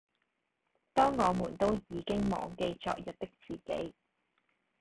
[0.95, 3.93] 當我們都已經忘記昨日的自己